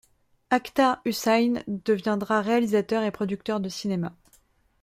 Akhtar 0.49 0.99
Hussain 1.05 1.61
deviendra 1.67 2.41
réalisateur 2.41 3.03
et 3.03 3.11
producteur 3.11 3.59
de 3.59 3.69
cinéma. 3.69 4.11